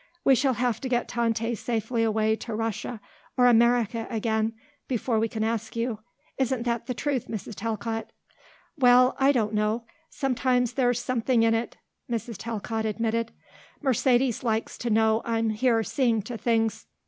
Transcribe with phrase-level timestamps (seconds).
[0.25, 2.99] We shall have to get Tante safely away to Russia,
[3.37, 4.53] or America again,
[4.87, 5.99] before we can ask you;
[6.39, 7.53] isn't that the truth, Mrs.
[7.53, 8.11] Talcott?"
[8.75, 9.85] "Well, I don't know.
[10.19, 11.77] Perhaps there's something in it,"
[12.09, 12.37] Mrs.
[12.39, 13.31] Talcott admitted.
[13.79, 16.87] "Mercedes likes to know I'm here seeing to things.